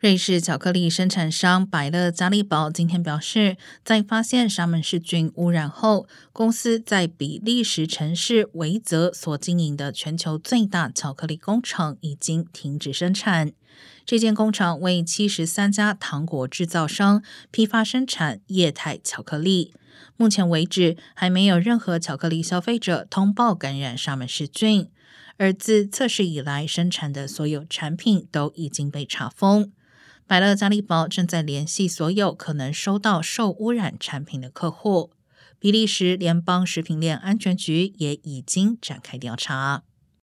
[0.00, 13.50] 瑞士巧克力生产商百乐嘉利堡今天表示，在发现沙门氏菌污染后，公司在比利时城市维泽所经营的全球最大巧克力工厂已经停止生产。
[14.06, 19.74] 这间工厂为七十三家糖果制造商批发生产液态巧克力。
[20.16, 24.88] 目前为止，还没有任何巧克力消费者通报感染沙门氏菌，
[25.38, 29.72] 而自测试以来生产的所有产品都已经被查封。
[30.28, 35.10] 百乐加利宝正在联系所有可能收到受污染产品的客户。
[35.58, 39.84] 比利时联邦食品链安全局也已经展开调查。